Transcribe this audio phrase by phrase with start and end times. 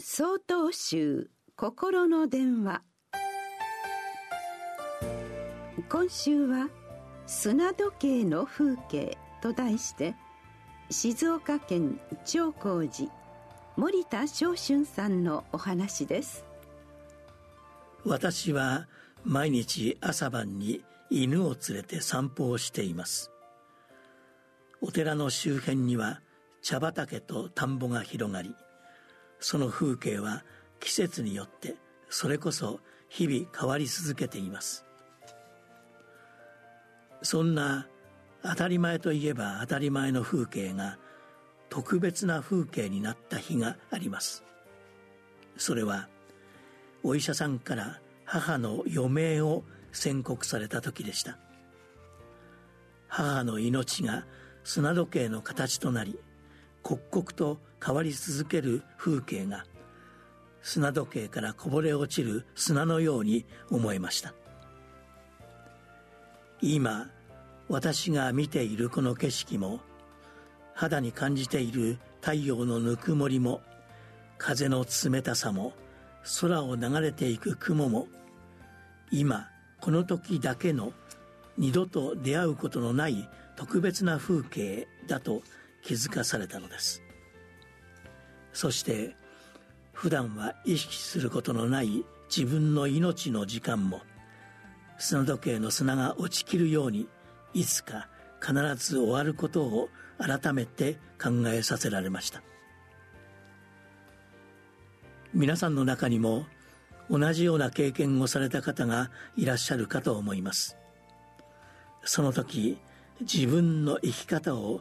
[0.00, 2.82] 総統集心の電話。
[5.88, 6.68] 今週は
[7.26, 10.14] 「砂時計の風景」と題して
[10.88, 13.10] 静岡県長光寺
[13.76, 16.44] 森田昇春さんのお話です。
[18.04, 18.86] 私は
[19.24, 23.32] 毎日朝晩に犬を連れて散歩をしています。
[24.80, 26.22] お寺の周辺には
[26.62, 28.54] 茶畑と田んぼが広がり
[29.40, 30.44] その風景は
[30.80, 31.76] 季節によって
[32.08, 34.84] それこそ日々変わり続けています。
[37.22, 37.88] そんな
[38.42, 40.98] 当たり前といえば当たり前の風景が
[41.68, 44.44] 特別な風景になった日があります。
[45.56, 46.08] それは
[47.02, 51.38] お医者さんから母の余命を宣告された時でした。
[53.08, 54.24] 母の命が
[54.64, 56.18] 砂時計の形となり
[56.82, 59.64] 刻々と変わり続ける風景が
[60.62, 64.34] 砂時計からこぼれ落ちる砂のように思えました。
[66.60, 67.08] 今
[67.68, 69.80] 私が見ているこの景色も
[70.74, 73.60] 肌に感じている太陽のぬくもりも
[74.38, 75.72] 風の冷たさも
[76.40, 78.08] 空を流れていく雲も
[79.10, 79.48] 今
[79.80, 80.92] この時だけの
[81.56, 85.42] 二度と出会うことのない特別な風景だと
[85.82, 87.02] 気づかされたのです。
[88.58, 89.14] そして
[89.92, 94.00] 普段は意識することのない自分の命の時間も
[94.98, 97.06] 砂時計の砂が落ちきるように
[97.54, 98.08] いつか
[98.44, 102.42] 必ず終わることを改めて考えさせられました。
[105.32, 106.44] 皆さんの中にも
[107.08, 110.76] 同じような経験をされた方がいらっしゃるかと思います。
[112.02, 112.76] その時
[113.20, 114.80] 自分の生き方を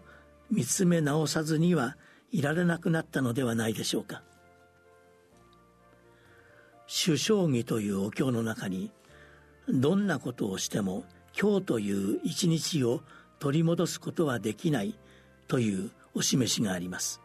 [0.50, 1.95] 見つめ直さずには
[2.31, 4.23] いられなくなったのではないでしょうか。
[6.88, 8.92] 首相儀というお経の中に
[9.67, 11.03] どんなことをしても
[11.39, 13.02] 今日という一日を
[13.39, 14.98] 取り戻すことはできない
[15.48, 17.21] というお示しがあります。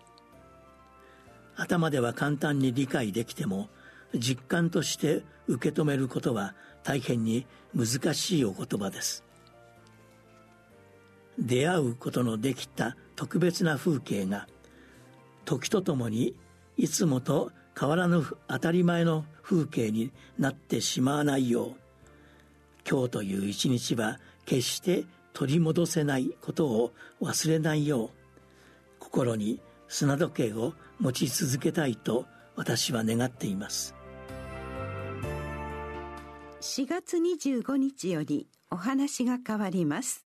[1.57, 3.69] 頭では簡単に理解できても
[4.15, 9.25] 実感として受け止めることは大変に難しいお言葉です。
[11.39, 14.47] 出会うことのできた特別な風景が
[15.53, 16.35] 時とともに
[16.79, 21.75] いつもと変わらぬ当たり前の風景になってしまわないよう
[22.89, 25.05] 今日という一日は決して
[25.35, 28.11] 取り戻せないことを忘れないよう
[28.99, 32.25] 心に砂時計を持ち続けたいと
[32.57, 33.95] 私は願っています。
[36.63, 40.25] 4月25日よりお話が変わります。